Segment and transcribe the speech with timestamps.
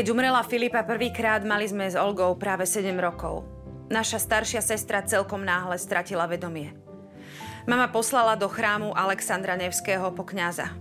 [0.00, 3.44] Keď umrela Filipa prvýkrát, mali sme s Olgou práve 7 rokov.
[3.92, 6.72] Naša staršia sestra celkom náhle stratila vedomie.
[7.68, 10.72] Mama poslala do chrámu Alexandra Nevského po kňaza.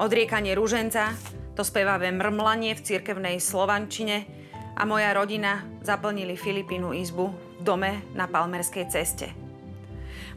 [0.00, 1.12] Odriekanie rúženca,
[1.52, 4.24] to spevavé mrmlanie v cirkevnej slovančine
[4.72, 9.36] a moja rodina zaplnili Filipínu izbu v dome na Palmerskej ceste.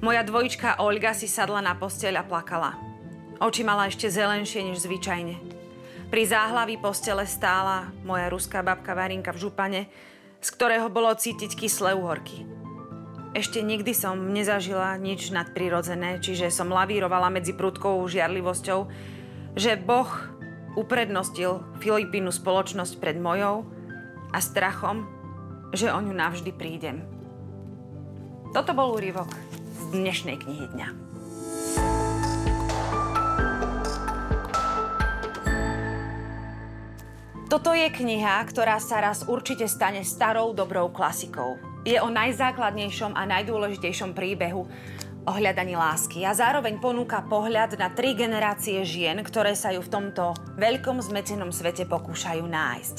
[0.03, 2.75] Moja dvojička Olga si sadla na posteľ a plakala.
[3.39, 5.58] Oči mala ešte zelenšie než zvyčajne.
[6.09, 9.81] Pri záhlaví postele stála moja ruská babka Varinka v župane,
[10.41, 12.49] z ktorého bolo cítiť kyslé uhorky.
[13.37, 18.89] Ešte nikdy som nezažila nič nadprirodzené, čiže som lavírovala medzi prudkou žiarlivosťou,
[19.53, 20.09] že Boh
[20.73, 23.69] uprednostil Filipínu spoločnosť pred mojou
[24.33, 25.05] a strachom,
[25.77, 27.05] že o ňu navždy prídem.
[28.49, 29.29] Toto bol úryvok
[29.77, 30.89] z dnešnej knihy dňa.
[37.49, 41.57] Toto je kniha, ktorá sa raz určite stane starou dobrou klasikou.
[41.81, 44.69] Je o najzákladnejšom a najdôležitejšom príbehu
[45.25, 49.89] o hľadaní lásky a zároveň ponúka pohľad na tri generácie žien, ktoré sa ju v
[49.89, 52.97] tomto veľkom zmetenom svete pokúšajú nájsť.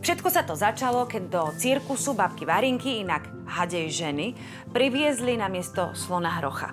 [0.00, 4.32] Všetko sa to začalo, keď do cirkusu babky Varinky, inak hadej ženy,
[4.72, 6.72] priviezli na miesto slona hrocha.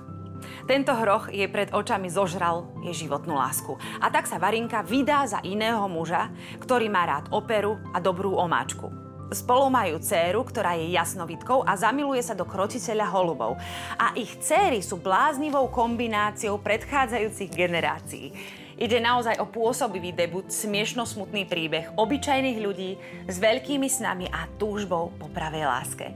[0.69, 3.73] Tento hroch jej pred očami zožral jej životnú lásku.
[3.97, 6.29] A tak sa Varinka vydá za iného muža,
[6.61, 8.85] ktorý má rád operu a dobrú omáčku.
[9.33, 13.57] Spolu majú dceru, ktorá je jasnovitkou a zamiluje sa do krotiteľa holubov.
[13.97, 18.29] A ich céry sú bláznivou kombináciou predchádzajúcich generácií.
[18.77, 22.93] Ide naozaj o pôsobivý debut, smiešno-smutný príbeh obyčajných ľudí
[23.25, 26.13] s veľkými snami a túžbou po pravej láske.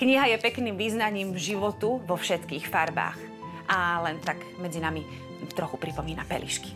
[0.00, 3.35] Kniha je pekným význaním životu vo všetkých farbách
[3.68, 5.04] a len tak medzi nami
[5.54, 6.70] trochu pripomína pelišky.